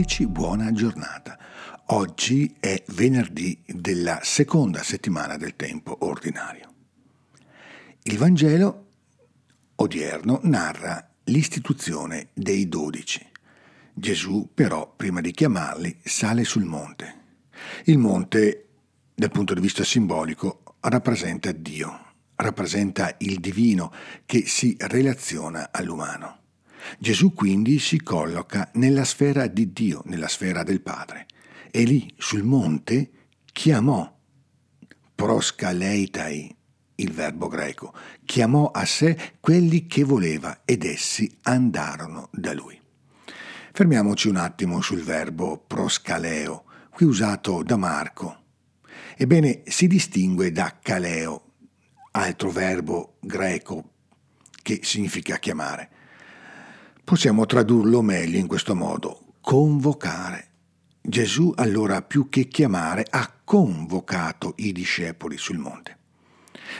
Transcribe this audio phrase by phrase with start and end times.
[0.00, 1.38] ascoltatrici, buona giornata.
[1.86, 6.72] Oggi è venerdì della seconda settimana del tempo ordinario.
[8.04, 8.86] Il Vangelo
[9.76, 13.24] odierno narra l'istituzione dei dodici.
[13.92, 17.18] Gesù però, prima di chiamarli, sale sul monte.
[17.84, 18.68] Il monte,
[19.14, 23.92] dal punto di vista simbolico, rappresenta Dio, rappresenta il divino
[24.24, 26.39] che si relaziona all'umano.
[26.98, 31.26] Gesù quindi si colloca nella sfera di Dio, nella sfera del Padre,
[31.70, 33.10] e lì sul monte
[33.52, 34.18] chiamò
[35.14, 36.56] proscaleitai,
[36.96, 37.92] il verbo greco,
[38.24, 42.80] chiamò a sé quelli che voleva ed essi andarono da lui.
[43.72, 48.44] Fermiamoci un attimo sul verbo proscaleo, qui usato da Marco.
[49.16, 51.52] Ebbene, si distingue da caleo,
[52.12, 53.92] altro verbo greco
[54.62, 55.90] che significa chiamare.
[57.10, 60.46] Possiamo tradurlo meglio in questo modo, convocare.
[61.02, 65.98] Gesù allora più che chiamare ha convocato i discepoli sul monte.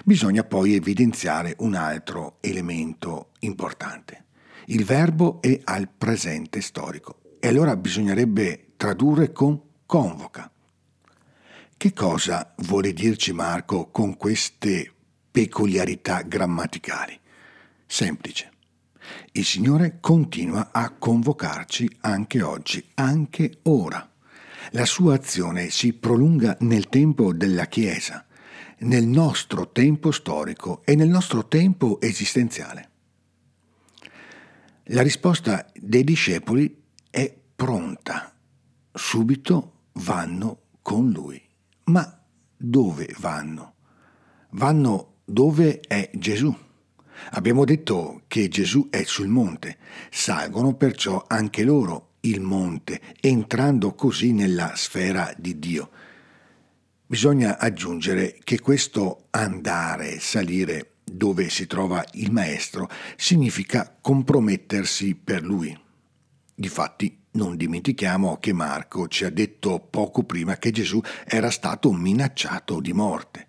[0.05, 4.27] Bisogna poi evidenziare un altro elemento importante.
[4.67, 10.49] Il verbo è al presente storico e allora bisognerebbe tradurre con convoca.
[11.77, 14.93] Che cosa vuole dirci Marco con queste
[15.29, 17.19] peculiarità grammaticali?
[17.85, 18.59] Semplice.
[19.33, 24.09] Il Signore continua a convocarci anche oggi, anche ora.
[24.73, 28.27] La sua azione si prolunga nel tempo della Chiesa,
[28.81, 32.89] nel nostro tempo storico e nel nostro tempo esistenziale.
[34.85, 38.35] La risposta dei discepoli è pronta.
[38.93, 41.41] Subito vanno con lui.
[41.85, 42.23] Ma
[42.57, 43.75] dove vanno?
[44.51, 46.55] Vanno dove è Gesù.
[47.31, 49.79] Abbiamo detto che Gesù è sul monte,
[50.11, 55.91] salgono perciò anche loro il monte, entrando così nella sfera di Dio.
[57.07, 65.77] Bisogna aggiungere che questo andare, salire dove si trova il Maestro, significa compromettersi per lui.
[66.55, 72.81] Difatti, non dimentichiamo che Marco ci ha detto poco prima che Gesù era stato minacciato
[72.81, 73.49] di morte.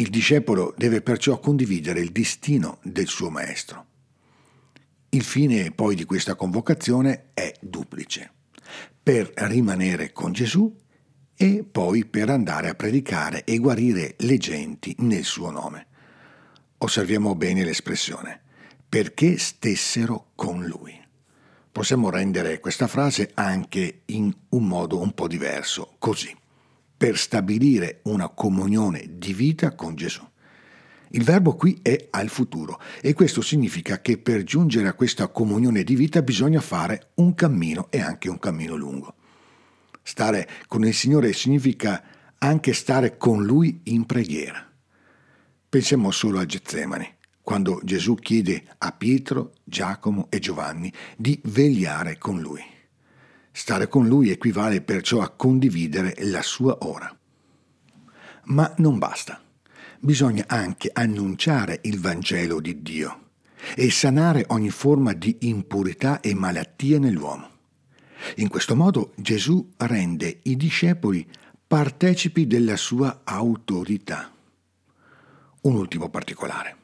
[0.00, 3.84] Il discepolo deve perciò condividere il destino del suo maestro.
[5.10, 8.32] Il fine poi di questa convocazione è duplice,
[9.02, 10.74] per rimanere con Gesù
[11.36, 15.88] e poi per andare a predicare e guarire le genti nel suo nome.
[16.78, 18.40] Osserviamo bene l'espressione,
[18.88, 20.98] perché stessero con lui.
[21.70, 26.34] Possiamo rendere questa frase anche in un modo un po' diverso, così
[27.00, 30.20] per stabilire una comunione di vita con Gesù.
[31.12, 35.82] Il verbo qui è al futuro e questo significa che per giungere a questa comunione
[35.82, 39.14] di vita bisogna fare un cammino e anche un cammino lungo.
[40.02, 42.04] Stare con il Signore significa
[42.36, 44.70] anche stare con Lui in preghiera.
[45.70, 52.42] Pensiamo solo a Getsemani, quando Gesù chiede a Pietro, Giacomo e Giovanni di vegliare con
[52.42, 52.62] Lui.
[53.60, 57.14] Stare con lui equivale perciò a condividere la sua ora.
[58.44, 59.38] Ma non basta.
[60.00, 63.32] Bisogna anche annunciare il Vangelo di Dio
[63.76, 67.50] e sanare ogni forma di impurità e malattia nell'uomo.
[68.36, 71.28] In questo modo Gesù rende i discepoli
[71.66, 74.32] partecipi della sua autorità.
[75.60, 76.76] Un ultimo particolare.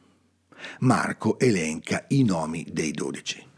[0.80, 3.54] Marco elenca i nomi dei dodici.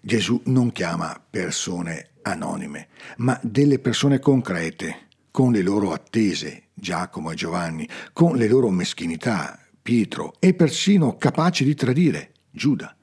[0.00, 2.88] Gesù non chiama persone anonime,
[3.18, 9.58] ma delle persone concrete, con le loro attese, Giacomo e Giovanni, con le loro meschinità,
[9.82, 12.94] Pietro, e persino capaci di tradire, Giuda.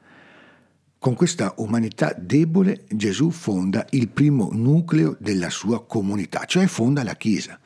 [0.98, 7.16] Con questa umanità debole Gesù fonda il primo nucleo della sua comunità, cioè fonda la
[7.16, 7.60] Chiesa.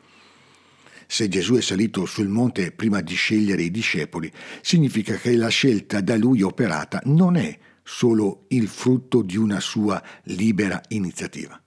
[1.07, 4.31] Se Gesù è salito sul monte prima di scegliere i discepoli,
[4.61, 7.57] significa che la scelta da lui operata non è
[7.91, 11.59] solo il frutto di una sua libera iniziativa.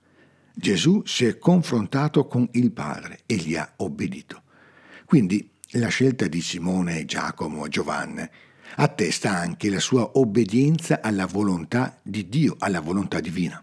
[0.54, 4.42] Gesù si è confrontato con il Padre e gli ha obbedito.
[5.04, 8.28] Quindi la scelta di Simone, Giacomo e Giovanni
[8.76, 13.62] attesta anche la sua obbedienza alla volontà di Dio, alla volontà divina.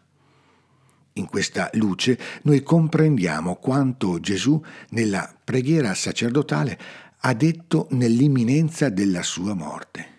[1.13, 6.77] In questa luce noi comprendiamo quanto Gesù nella preghiera sacerdotale
[7.19, 10.17] ha detto nell'imminenza della sua morte.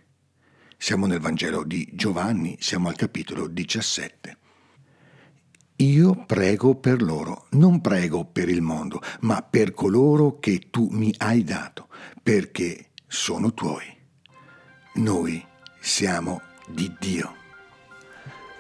[0.83, 4.39] Siamo nel Vangelo di Giovanni, siamo al capitolo 17.
[5.77, 11.13] Io prego per loro, non prego per il mondo, ma per coloro che tu mi
[11.19, 11.89] hai dato,
[12.23, 13.85] perché sono tuoi.
[14.95, 15.45] Noi
[15.79, 17.35] siamo di Dio.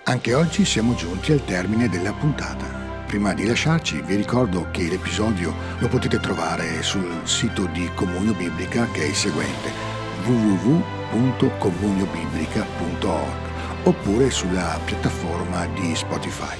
[0.05, 2.67] Anche oggi siamo giunti al termine della puntata.
[3.06, 8.87] Prima di lasciarci vi ricordo che l'episodio lo potete trovare sul sito di Comunio Biblica
[8.90, 13.48] che è il seguente www.comuniobiblica.org
[13.84, 16.56] oppure sulla piattaforma di Spotify.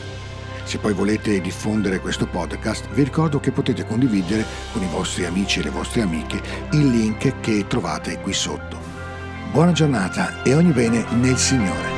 [0.65, 5.61] Se poi volete diffondere questo podcast, vi ricordo che potete condividere con i vostri amici
[5.61, 6.41] e le vostre amiche
[6.73, 8.79] il link che trovate qui sotto.
[9.51, 11.90] Buona giornata e ogni bene nel Signore.